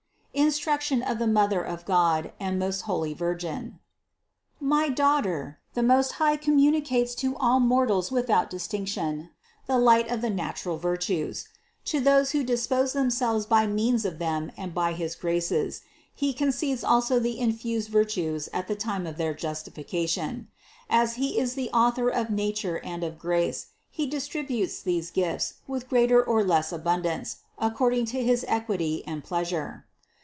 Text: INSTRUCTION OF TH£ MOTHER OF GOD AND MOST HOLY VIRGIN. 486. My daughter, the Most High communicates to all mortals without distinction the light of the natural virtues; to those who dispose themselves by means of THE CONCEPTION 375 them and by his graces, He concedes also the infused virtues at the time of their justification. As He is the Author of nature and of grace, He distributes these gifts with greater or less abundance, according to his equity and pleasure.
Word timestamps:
INSTRUCTION 0.33 1.01
OF 1.03 1.17
TH£ 1.17 1.29
MOTHER 1.31 1.61
OF 1.61 1.83
GOD 1.85 2.31
AND 2.39 2.57
MOST 2.57 2.83
HOLY 2.83 3.13
VIRGIN. 3.13 3.79
486. 4.59 4.61
My 4.61 4.87
daughter, 4.89 5.59
the 5.73 5.83
Most 5.83 6.13
High 6.13 6.37
communicates 6.37 7.13
to 7.15 7.35
all 7.35 7.59
mortals 7.59 8.11
without 8.13 8.49
distinction 8.49 9.29
the 9.67 9.77
light 9.77 10.09
of 10.09 10.21
the 10.21 10.29
natural 10.29 10.77
virtues; 10.77 11.49
to 11.83 11.99
those 11.99 12.31
who 12.31 12.45
dispose 12.45 12.93
themselves 12.93 13.45
by 13.45 13.67
means 13.67 14.05
of 14.05 14.19
THE 14.19 14.25
CONCEPTION 14.25 14.51
375 14.55 14.55
them 14.55 14.63
and 14.63 14.73
by 14.73 14.93
his 14.97 15.15
graces, 15.15 15.81
He 16.15 16.33
concedes 16.33 16.83
also 16.85 17.19
the 17.19 17.37
infused 17.37 17.89
virtues 17.89 18.47
at 18.53 18.69
the 18.69 18.75
time 18.75 19.05
of 19.05 19.17
their 19.17 19.33
justification. 19.33 20.47
As 20.89 21.15
He 21.15 21.37
is 21.39 21.55
the 21.55 21.69
Author 21.71 22.07
of 22.09 22.29
nature 22.29 22.79
and 22.85 23.03
of 23.03 23.19
grace, 23.19 23.67
He 23.89 24.07
distributes 24.07 24.81
these 24.81 25.11
gifts 25.11 25.55
with 25.67 25.89
greater 25.89 26.23
or 26.23 26.41
less 26.41 26.71
abundance, 26.71 27.39
according 27.59 28.05
to 28.07 28.23
his 28.23 28.45
equity 28.47 29.03
and 29.05 29.25
pleasure. 29.25 29.87